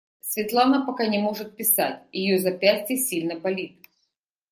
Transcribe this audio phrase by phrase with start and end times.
[0.19, 3.85] Светлана пока не может писать, ее запястье сильно болит.